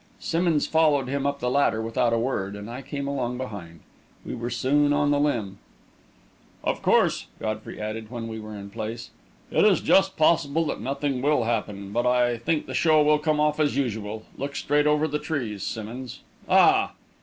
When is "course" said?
6.81-7.27